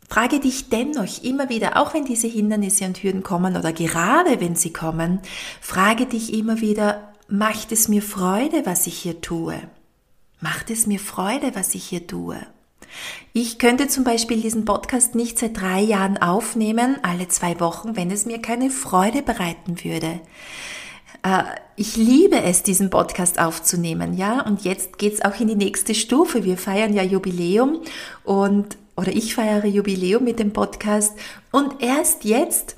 [0.10, 4.56] Frage dich dennoch immer wieder, auch wenn diese Hindernisse und Hürden kommen oder gerade wenn
[4.56, 5.22] sie kommen,
[5.62, 9.58] frage dich immer wieder, macht es mir Freude, was ich hier tue?
[10.42, 12.36] Macht es mir Freude, was ich hier tue?
[13.34, 18.12] Ich könnte zum Beispiel diesen Podcast nicht seit drei Jahren aufnehmen, alle zwei Wochen, wenn
[18.12, 20.20] es mir keine Freude bereiten würde.
[21.24, 21.44] Äh,
[21.78, 24.42] ich liebe es, diesen Podcast aufzunehmen, ja.
[24.42, 26.44] Und jetzt geht's auch in die nächste Stufe.
[26.44, 27.80] Wir feiern ja Jubiläum
[28.26, 31.14] und oder ich feiere Jubiläum mit dem Podcast
[31.52, 32.76] und erst jetzt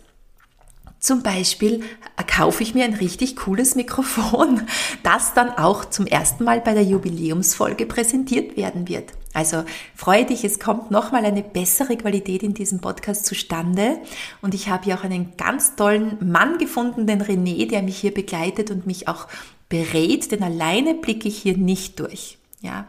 [1.03, 1.83] zum Beispiel
[2.27, 4.61] kaufe ich mir ein richtig cooles Mikrofon,
[5.03, 9.11] das dann auch zum ersten Mal bei der Jubiläumsfolge präsentiert werden wird.
[9.33, 13.97] Also freue dich, es kommt nochmal eine bessere Qualität in diesem Podcast zustande.
[14.41, 18.13] Und ich habe hier auch einen ganz tollen Mann gefunden, den René, der mich hier
[18.13, 19.27] begleitet und mich auch
[19.67, 22.37] berät, denn alleine blicke ich hier nicht durch.
[22.61, 22.87] Ja,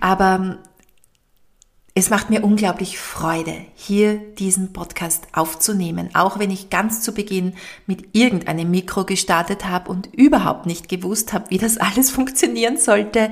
[0.00, 0.56] aber
[1.94, 7.54] es macht mir unglaublich Freude, hier diesen Podcast aufzunehmen, auch wenn ich ganz zu Beginn
[7.86, 13.30] mit irgendeinem Mikro gestartet habe und überhaupt nicht gewusst habe, wie das alles funktionieren sollte.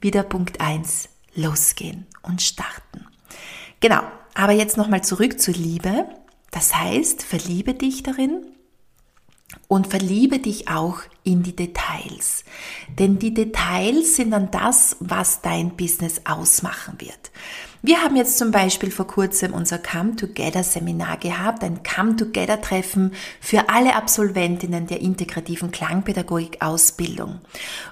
[0.00, 3.06] Wieder Punkt eins: losgehen und starten.
[3.80, 4.02] Genau,
[4.34, 6.04] aber jetzt nochmal zurück zur Liebe.
[6.50, 8.44] Das heißt, verliebe dich darin,
[9.70, 12.42] und verliebe dich auch in die Details.
[12.98, 17.30] Denn die Details sind dann das, was dein Business ausmachen wird.
[17.80, 22.60] Wir haben jetzt zum Beispiel vor kurzem unser Come Together Seminar gehabt, ein Come Together
[22.60, 27.38] Treffen für alle Absolventinnen der integrativen Klangpädagogik Ausbildung.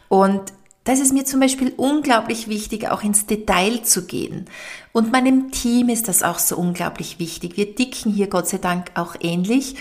[0.09, 4.47] Und das ist mir zum Beispiel unglaublich wichtig, auch ins Detail zu gehen.
[4.93, 7.57] Und meinem Team ist das auch so unglaublich wichtig.
[7.57, 9.77] Wir dicken hier Gott sei Dank auch ähnlich.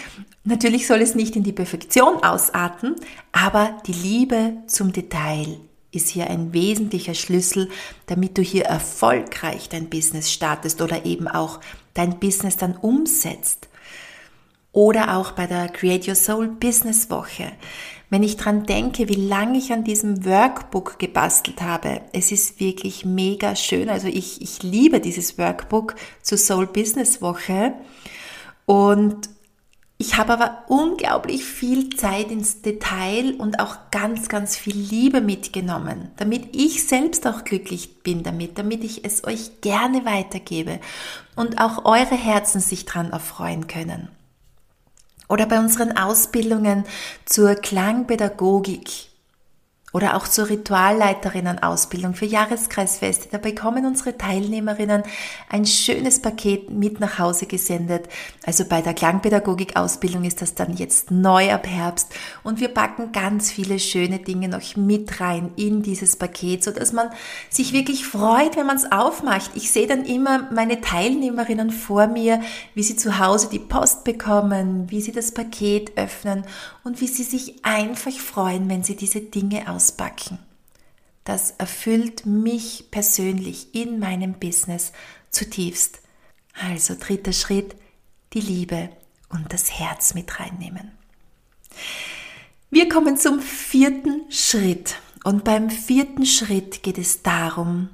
[0.50, 2.96] Natürlich soll es nicht in die Perfektion ausarten,
[3.34, 5.60] aber die Liebe zum Detail
[5.92, 7.70] ist hier ein wesentlicher Schlüssel,
[8.06, 11.60] damit du hier erfolgreich dein Business startest oder eben auch
[11.96, 13.68] dein Business dann umsetzt.
[14.72, 17.52] Oder auch bei der Create Your Soul Business Woche.
[18.10, 23.04] Wenn ich dran denke, wie lange ich an diesem Workbook gebastelt habe, es ist wirklich
[23.04, 23.90] mega schön.
[23.90, 27.74] Also ich, ich liebe dieses Workbook zur Soul Business Woche.
[28.66, 29.30] Und
[30.00, 36.12] ich habe aber unglaublich viel Zeit ins Detail und auch ganz, ganz viel Liebe mitgenommen,
[36.18, 40.80] damit ich selbst auch glücklich bin damit, damit ich es euch gerne weitergebe
[41.36, 44.10] und auch eure Herzen sich dran erfreuen können.
[45.28, 46.86] Oder bei unseren Ausbildungen
[47.26, 49.08] zur Klangpädagogik
[49.98, 53.30] oder auch zur Ritualleiterinnen-Ausbildung für Jahreskreisfeste.
[53.32, 55.02] Da bekommen unsere Teilnehmerinnen
[55.50, 58.08] ein schönes Paket mit nach Hause gesendet.
[58.46, 63.50] Also bei der Klangpädagogik-Ausbildung ist das dann jetzt neu ab Herbst und wir packen ganz
[63.50, 67.10] viele schöne Dinge noch mit rein in dieses Paket, so dass man
[67.50, 69.50] sich wirklich freut, wenn man es aufmacht.
[69.56, 72.40] Ich sehe dann immer meine Teilnehmerinnen vor mir,
[72.76, 76.44] wie sie zu Hause die Post bekommen, wie sie das Paket öffnen
[76.84, 80.39] und wie sie sich einfach freuen, wenn sie diese Dinge auspacken.
[81.23, 84.91] Das erfüllt mich persönlich in meinem Business
[85.30, 86.00] zutiefst.
[86.54, 87.76] Also dritter Schritt,
[88.34, 88.89] die Liebe
[89.30, 90.91] und das Herz mit reinnehmen.
[92.69, 94.95] Wir kommen zum vierten Schritt.
[95.23, 97.89] Und beim vierten Schritt geht es darum,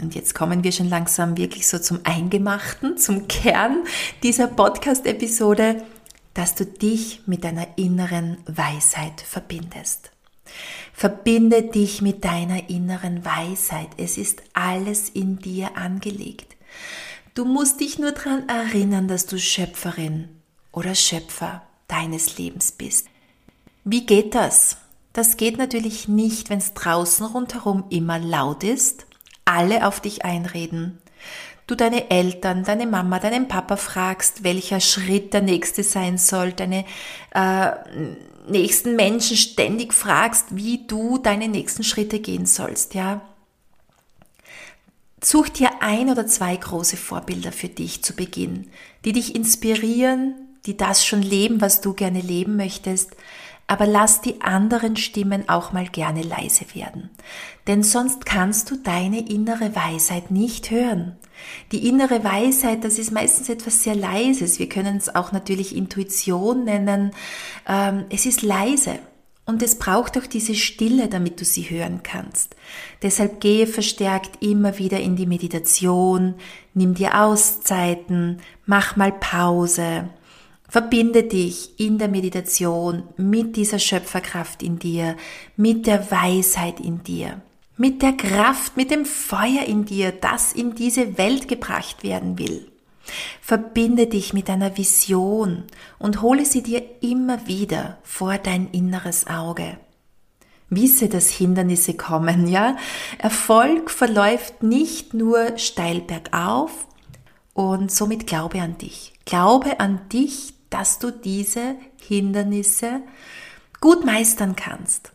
[0.00, 3.82] und jetzt kommen wir schon langsam wirklich so zum Eingemachten, zum Kern
[4.22, 5.84] dieser Podcast-Episode,
[6.34, 10.12] dass du dich mit deiner inneren Weisheit verbindest.
[10.98, 13.90] Verbinde dich mit deiner inneren Weisheit.
[13.98, 16.56] Es ist alles in dir angelegt.
[17.34, 20.28] Du musst dich nur daran erinnern, dass du Schöpferin
[20.72, 23.06] oder Schöpfer deines Lebens bist.
[23.84, 24.78] Wie geht das?
[25.12, 29.06] Das geht natürlich nicht, wenn es draußen rundherum immer laut ist,
[29.44, 30.98] alle auf dich einreden,
[31.68, 36.84] du deine Eltern, deine Mama, deinen Papa fragst, welcher Schritt der nächste sein soll, deine
[37.34, 37.70] äh,
[38.50, 43.22] nächsten Menschen ständig fragst, wie du deine nächsten Schritte gehen sollst, ja.
[45.22, 48.70] Such dir ein oder zwei große Vorbilder für dich zu Beginn,
[49.04, 50.34] die dich inspirieren,
[50.66, 53.16] die das schon leben, was du gerne leben möchtest.
[53.68, 57.10] aber lass die anderen Stimmen auch mal gerne leise werden.
[57.68, 61.16] Denn sonst kannst du deine innere Weisheit nicht hören.
[61.72, 64.58] Die innere Weisheit, das ist meistens etwas sehr Leises.
[64.58, 67.12] Wir können es auch natürlich Intuition nennen.
[67.66, 68.98] Ähm, es ist leise.
[69.48, 72.54] Und es braucht auch diese Stille, damit du sie hören kannst.
[73.00, 76.34] Deshalb gehe verstärkt immer wieder in die Meditation,
[76.74, 80.10] nimm dir Auszeiten, mach mal Pause,
[80.68, 85.16] verbinde dich in der Meditation mit dieser Schöpferkraft in dir,
[85.56, 87.40] mit der Weisheit in dir,
[87.78, 92.70] mit der Kraft, mit dem Feuer in dir, das in diese Welt gebracht werden will.
[93.40, 95.64] Verbinde dich mit deiner Vision
[95.98, 99.78] und hole sie dir immer wieder vor dein inneres Auge.
[100.68, 102.76] Wisse, dass Hindernisse kommen, ja?
[103.16, 106.86] Erfolg verläuft nicht nur steil bergauf
[107.54, 109.14] und somit glaube an dich.
[109.24, 113.00] Glaube an dich, dass du diese Hindernisse
[113.80, 115.12] gut meistern kannst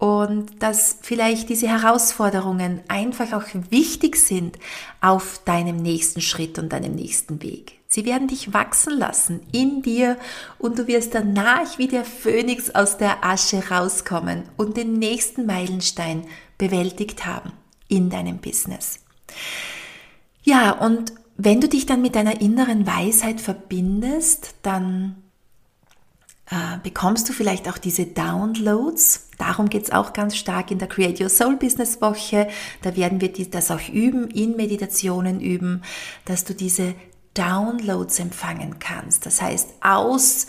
[0.00, 4.58] und dass vielleicht diese Herausforderungen einfach auch wichtig sind
[5.02, 7.74] auf deinem nächsten Schritt und deinem nächsten Weg.
[7.86, 10.16] Sie werden dich wachsen lassen in dir
[10.58, 16.24] und du wirst danach wie der Phönix aus der Asche rauskommen und den nächsten Meilenstein
[16.56, 17.52] bewältigt haben
[17.88, 19.00] in deinem Business.
[20.42, 25.16] Ja, und wenn du dich dann mit deiner inneren Weisheit verbindest, dann
[26.50, 29.28] äh, bekommst du vielleicht auch diese Downloads.
[29.38, 32.48] Darum geht es auch ganz stark in der Create Your Soul Business Woche.
[32.82, 35.82] Da werden wir das auch üben, in Meditationen üben,
[36.24, 36.94] dass du diese
[37.34, 39.26] Downloads empfangen kannst.
[39.26, 40.48] Das heißt, aus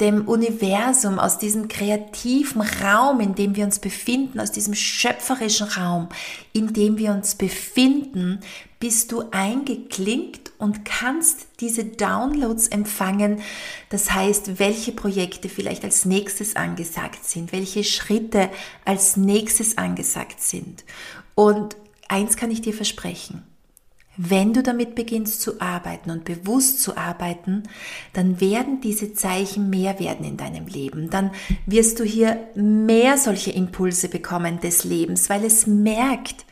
[0.00, 6.08] dem Universum, aus diesem kreativen Raum, in dem wir uns befinden, aus diesem schöpferischen Raum,
[6.52, 8.40] in dem wir uns befinden,
[8.78, 13.40] bist du eingeklinkt und kannst diese Downloads empfangen.
[13.90, 18.50] Das heißt, welche Projekte vielleicht als nächstes angesagt sind, welche Schritte
[18.84, 20.84] als nächstes angesagt sind.
[21.34, 21.76] Und
[22.08, 23.44] eins kann ich dir versprechen.
[24.20, 27.62] Wenn du damit beginnst zu arbeiten und bewusst zu arbeiten,
[28.14, 31.08] dann werden diese Zeichen mehr werden in deinem Leben.
[31.08, 31.30] Dann
[31.66, 36.46] wirst du hier mehr solche Impulse bekommen des Lebens, weil es merkt,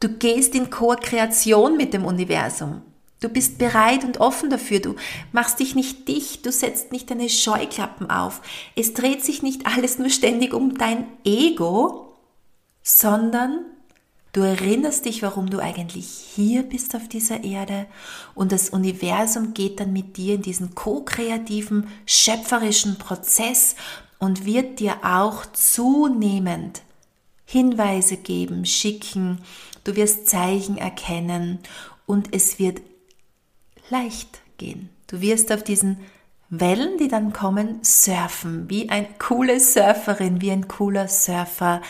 [0.00, 2.82] du gehst in Co-Kreation mit dem Universum.
[3.20, 4.80] Du bist bereit und offen dafür.
[4.80, 4.96] Du
[5.32, 6.44] machst dich nicht dicht.
[6.44, 8.42] Du setzt nicht deine Scheuklappen auf.
[8.76, 12.16] Es dreht sich nicht alles nur ständig um dein Ego,
[12.82, 13.64] sondern
[14.34, 17.86] Du erinnerst dich, warum du eigentlich hier bist auf dieser Erde
[18.34, 23.76] und das Universum geht dann mit dir in diesen ko-kreativen, schöpferischen Prozess
[24.18, 26.82] und wird dir auch zunehmend
[27.44, 29.38] Hinweise geben, schicken,
[29.84, 31.60] du wirst Zeichen erkennen
[32.04, 32.80] und es wird
[33.90, 34.90] leicht gehen.
[35.06, 35.98] Du wirst auf diesen
[36.50, 41.82] Wellen, die dann kommen, surfen, wie eine coole Surferin, wie ein cooler Surfer,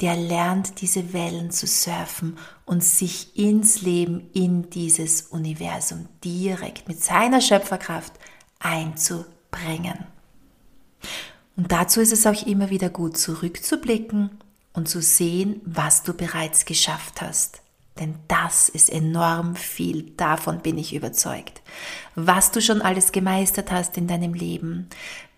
[0.00, 7.02] der lernt, diese Wellen zu surfen und sich ins Leben, in dieses Universum direkt mit
[7.02, 8.12] seiner Schöpferkraft
[8.58, 10.06] einzubringen.
[11.56, 14.30] Und dazu ist es auch immer wieder gut, zurückzublicken
[14.72, 17.62] und zu sehen, was du bereits geschafft hast.
[17.98, 21.62] Denn das ist enorm viel, davon bin ich überzeugt.
[22.14, 24.88] Was du schon alles gemeistert hast in deinem Leben,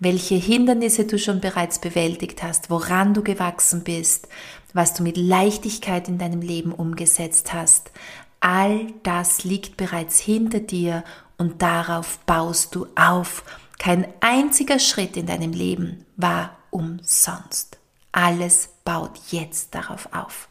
[0.00, 4.28] welche Hindernisse du schon bereits bewältigt hast, woran du gewachsen bist,
[4.72, 7.92] was du mit Leichtigkeit in deinem Leben umgesetzt hast,
[8.40, 11.04] all das liegt bereits hinter dir
[11.36, 13.44] und darauf baust du auf.
[13.78, 17.78] Kein einziger Schritt in deinem Leben war umsonst.
[18.10, 20.48] Alles baut jetzt darauf auf.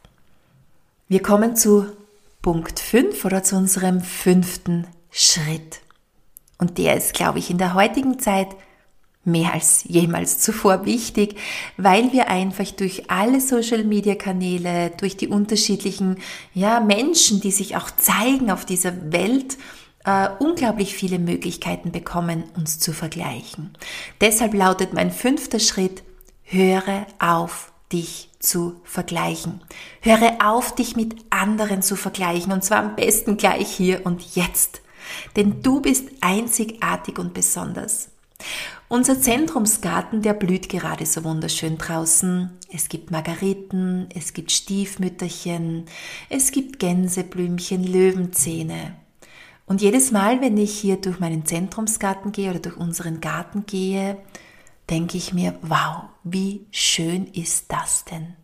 [1.10, 1.86] Wir kommen zu
[2.41, 5.80] Punkt 5 oder zu unserem fünften Schritt.
[6.58, 8.50] Und der ist, glaube ich, in der heutigen Zeit
[9.24, 11.38] mehr als jemals zuvor wichtig,
[11.78, 16.17] weil wir einfach durch alle Social-Media-Kanäle, durch die unterschiedlichen
[16.54, 19.58] ja, Menschen, die sich auch zeigen auf dieser Welt,
[20.04, 23.78] äh, unglaublich viele Möglichkeiten bekommen, uns zu vergleichen.
[24.20, 26.04] Deshalb lautet mein fünfter Schritt,
[26.43, 29.62] höre auf dich zu vergleichen.
[30.02, 34.82] Höre auf, dich mit anderen zu vergleichen und zwar am besten gleich hier und jetzt.
[35.36, 38.10] Denn du bist einzigartig und besonders.
[38.89, 42.52] Unser Zentrumsgarten, der blüht gerade so wunderschön draußen.
[42.71, 45.86] Es gibt Margariten, es gibt Stiefmütterchen,
[46.30, 48.95] es gibt Gänseblümchen, Löwenzähne.
[49.65, 54.17] Und jedes Mal, wenn ich hier durch meinen Zentrumsgarten gehe oder durch unseren Garten gehe,
[54.89, 58.36] denke ich mir, wow, wie schön ist das denn?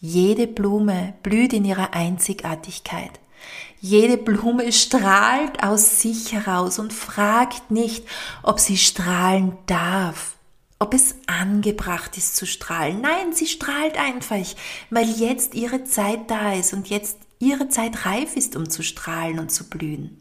[0.00, 3.20] Jede Blume blüht in ihrer Einzigartigkeit.
[3.80, 8.04] Jede Blume strahlt aus sich heraus und fragt nicht,
[8.42, 10.36] ob sie strahlen darf
[10.82, 13.02] ob es angebracht ist zu strahlen.
[13.02, 14.44] Nein, sie strahlt einfach,
[14.88, 19.38] weil jetzt ihre Zeit da ist und jetzt ihre Zeit reif ist, um zu strahlen
[19.38, 20.18] und zu blühen.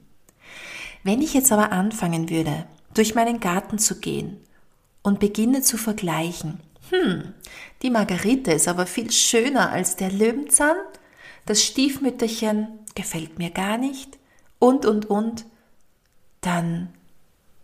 [1.04, 4.38] Wenn ich jetzt aber anfangen würde, durch meinen Garten zu gehen
[5.02, 7.34] und beginne zu vergleichen, hm,
[7.82, 10.76] die Margarite ist aber viel schöner als der Löwenzahn,
[11.46, 14.18] das Stiefmütterchen gefällt mir gar nicht
[14.60, 15.46] und, und, und,
[16.42, 16.90] dann,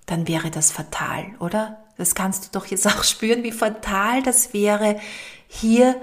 [0.05, 1.83] dann wäre das fatal, oder?
[1.97, 4.99] Das kannst du doch jetzt auch spüren, wie fatal das wäre,
[5.47, 5.99] hier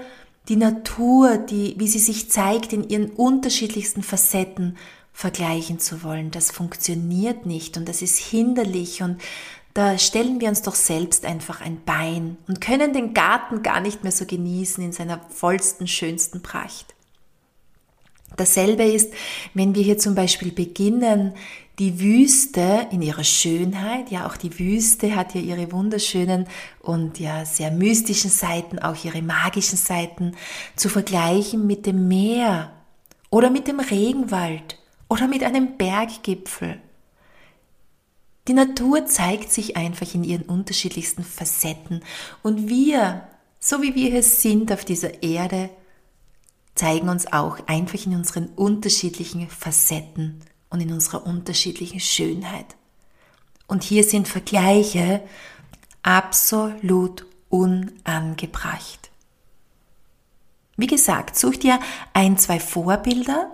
[0.49, 4.77] die Natur, die, wie sie sich zeigt in ihren unterschiedlichsten Facetten,
[5.13, 6.31] vergleichen zu wollen.
[6.31, 9.21] Das funktioniert nicht und das ist hinderlich und
[9.73, 14.03] da stellen wir uns doch selbst einfach ein Bein und können den Garten gar nicht
[14.03, 16.93] mehr so genießen in seiner vollsten, schönsten Pracht.
[18.35, 19.13] Dasselbe ist,
[19.53, 21.33] wenn wir hier zum Beispiel beginnen,
[21.79, 26.47] die Wüste in ihrer Schönheit, ja auch die Wüste hat ja ihre wunderschönen
[26.79, 30.35] und ja sehr mystischen Seiten, auch ihre magischen Seiten,
[30.75, 32.73] zu vergleichen mit dem Meer
[33.31, 34.77] oder mit dem Regenwald
[35.09, 36.79] oder mit einem Berggipfel.
[38.47, 42.03] Die Natur zeigt sich einfach in ihren unterschiedlichsten Facetten
[42.41, 43.27] und wir,
[43.59, 45.69] so wie wir hier sind auf dieser Erde,
[46.75, 52.75] zeigen uns auch einfach in unseren unterschiedlichen Facetten und in unserer unterschiedlichen Schönheit.
[53.67, 55.21] Und hier sind Vergleiche
[56.01, 59.11] absolut unangebracht.
[60.75, 61.79] Wie gesagt, such dir
[62.13, 63.51] ein, zwei Vorbilder,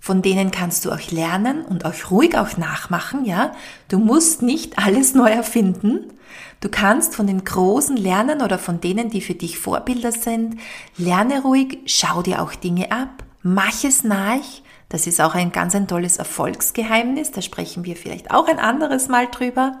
[0.00, 3.52] von denen kannst du auch lernen und auch ruhig auch nachmachen, ja.
[3.88, 6.12] Du musst nicht alles neu erfinden.
[6.60, 10.56] Du kannst von den Großen lernen oder von denen, die für dich Vorbilder sind.
[10.96, 14.42] Lerne ruhig, schau dir auch Dinge ab, mach es nach.
[14.88, 17.30] Das ist auch ein ganz ein tolles Erfolgsgeheimnis.
[17.30, 19.78] Da sprechen wir vielleicht auch ein anderes Mal drüber.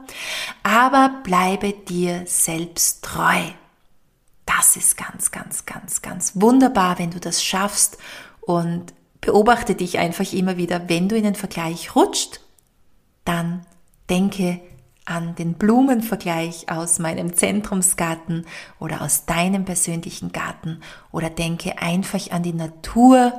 [0.62, 3.40] Aber bleibe dir selbst treu.
[4.44, 7.98] Das ist ganz, ganz, ganz, ganz wunderbar, wenn du das schaffst
[8.40, 12.40] und beobachte dich einfach immer wieder, wenn du in den Vergleich rutscht,
[13.24, 13.66] dann
[14.08, 14.60] denke
[15.04, 18.46] an den Blumenvergleich aus meinem Zentrumsgarten
[18.78, 20.80] oder aus deinem persönlichen Garten
[21.12, 23.32] oder denke einfach an die Natur,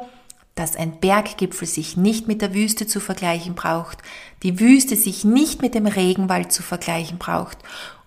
[0.56, 4.00] dass ein Berggipfel sich nicht mit der Wüste zu vergleichen braucht,
[4.44, 7.60] die Wüste sich nicht mit dem Regenwald zu vergleichen braucht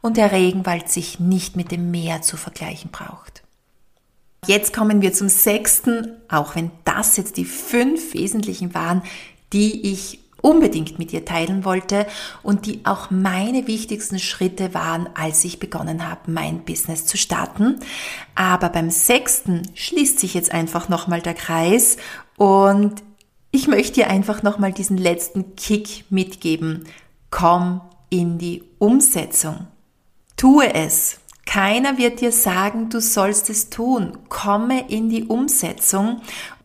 [0.02, 3.41] und der Regenwald sich nicht mit dem Meer zu vergleichen braucht.
[4.46, 9.02] Jetzt kommen wir zum sechsten, auch wenn das jetzt die fünf wesentlichen waren,
[9.52, 12.06] die ich unbedingt mit dir teilen wollte
[12.42, 17.78] und die auch meine wichtigsten Schritte waren, als ich begonnen habe, mein Business zu starten.
[18.34, 21.96] Aber beim sechsten schließt sich jetzt einfach nochmal der Kreis
[22.36, 23.00] und
[23.52, 26.88] ich möchte dir einfach nochmal diesen letzten Kick mitgeben.
[27.30, 27.80] Komm
[28.10, 29.68] in die Umsetzung.
[30.36, 31.20] Tue es.
[31.46, 34.18] Keiner wird dir sagen, du sollst es tun.
[34.28, 36.22] Komme in die Umsetzung.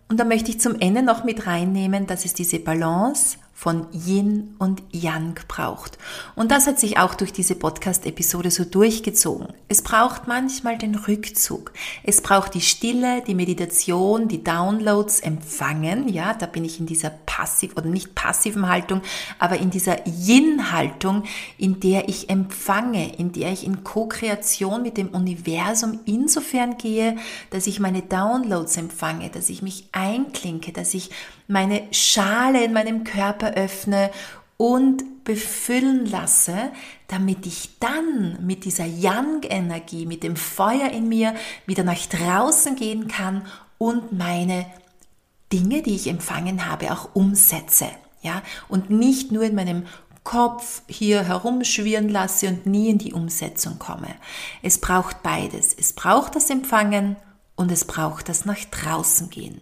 [0.09, 4.53] Und da möchte ich zum Ende noch mit reinnehmen, dass es diese Balance von Yin
[4.59, 5.97] und Yang braucht.
[6.35, 9.47] Und das hat sich auch durch diese Podcast-Episode so durchgezogen.
[9.67, 11.73] Es braucht manchmal den Rückzug.
[12.03, 16.07] Es braucht die Stille, die Meditation, die Downloads empfangen.
[16.07, 19.01] Ja, da bin ich in dieser passiv oder nicht passiven Haltung,
[19.39, 21.23] aber in dieser Yin-Haltung,
[21.57, 27.17] in der ich empfange, in der ich in Co-Kreation mit dem Universum insofern gehe,
[27.49, 31.09] dass ich meine Downloads empfange, dass ich mich einklinke, dass ich
[31.47, 34.11] meine Schale in meinem Körper öffne
[34.57, 36.71] und befüllen lasse,
[37.07, 41.35] damit ich dann mit dieser Yang-Energie, mit dem Feuer in mir
[41.65, 43.45] wieder nach draußen gehen kann
[43.77, 44.65] und meine
[45.51, 47.87] Dinge, die ich empfangen habe, auch umsetze.
[48.21, 49.83] Ja, und nicht nur in meinem
[50.23, 54.13] Kopf hier herumschwirren lasse und nie in die Umsetzung komme.
[54.61, 55.73] Es braucht beides.
[55.73, 57.15] Es braucht das Empfangen
[57.55, 59.61] und es braucht das nach draußen gehen.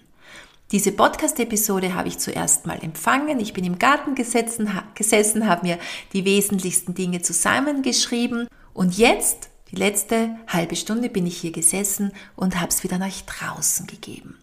[0.72, 3.40] Diese Podcast-Episode habe ich zuerst mal empfangen.
[3.40, 5.80] Ich bin im Garten gesessen, gesessen habe mir
[6.12, 12.60] die wesentlichsten Dinge zusammengeschrieben und jetzt, die letzte halbe Stunde, bin ich hier gesessen und
[12.60, 14.40] habe es wieder nach draußen gegeben.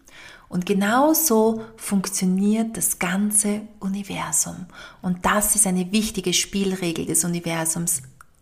[0.47, 4.67] Und genau so funktioniert das ganze Universum.
[5.01, 8.01] Und das ist eine wichtige Spielregel des Universums,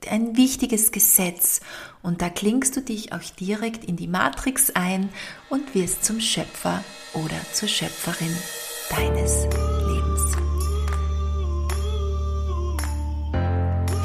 [0.10, 1.62] ein wichtiges Gesetz.
[2.02, 5.10] Und da klingst du dich auch direkt in die Matrix ein
[5.49, 6.84] und wirst zum Schöpfer
[7.14, 8.36] oder zur Schöpferin
[8.89, 10.38] deines Lebens.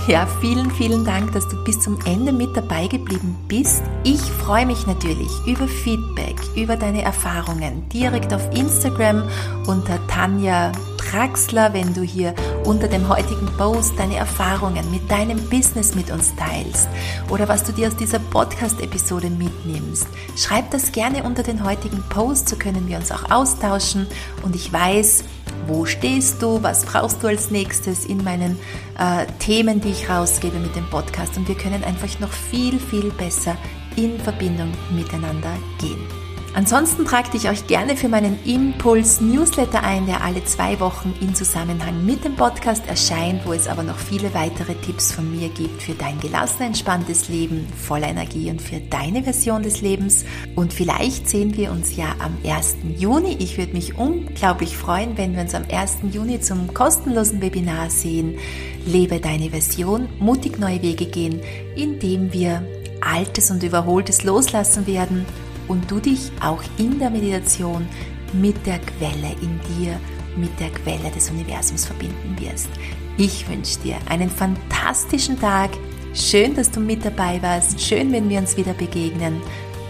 [0.08, 3.82] Ja, vielen, vielen Dank, dass du bis zum Ende mit dabei geblieben bist.
[4.04, 9.28] Ich freue mich natürlich über Feedback, über deine Erfahrungen direkt auf Instagram
[9.66, 10.70] unter Tanja
[11.10, 12.34] Traxler, wenn du hier
[12.64, 16.88] unter dem heutigen Post deine Erfahrungen mit deinem Business mit uns teilst
[17.30, 20.08] oder was du dir aus dieser Podcast-Episode mitnimmst.
[20.36, 24.06] Schreib das gerne unter den heutigen Post, so können wir uns auch austauschen
[24.42, 25.24] und ich weiß,
[25.66, 28.58] wo stehst du, was brauchst du als nächstes in meinen
[28.98, 31.36] äh, Themen, die ich rausgebe mit dem Podcast.
[31.36, 33.56] Und wir können einfach noch viel, viel besser
[33.96, 36.25] in Verbindung miteinander gehen.
[36.56, 41.34] Ansonsten tragt dich euch gerne für meinen Impuls Newsletter ein, der alle zwei Wochen in
[41.34, 45.82] Zusammenhang mit dem Podcast erscheint, wo es aber noch viele weitere Tipps von mir gibt
[45.82, 50.24] für dein gelassen, entspanntes Leben, voller Energie und für deine Version des Lebens.
[50.54, 52.76] Und vielleicht sehen wir uns ja am 1.
[52.96, 53.36] Juni.
[53.38, 55.98] Ich würde mich unglaublich freuen, wenn wir uns am 1.
[56.10, 58.38] Juni zum kostenlosen Webinar sehen.
[58.86, 61.38] Lebe deine Version, mutig neue Wege gehen,
[61.76, 62.62] indem wir
[63.02, 65.26] Altes und Überholtes loslassen werden
[65.68, 67.86] und du dich auch in der Meditation
[68.32, 69.98] mit der Quelle in dir,
[70.36, 72.68] mit der Quelle des Universums verbinden wirst.
[73.16, 75.70] Ich wünsche dir einen fantastischen Tag.
[76.14, 77.80] Schön, dass du mit dabei warst.
[77.80, 79.40] Schön, wenn wir uns wieder begegnen.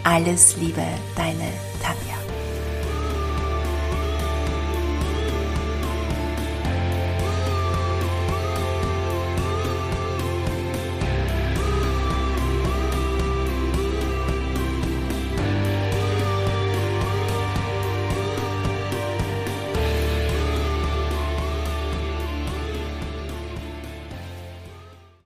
[0.05, 0.83] Alles Liebe,
[1.17, 1.51] deine
[1.83, 2.16] Tanja.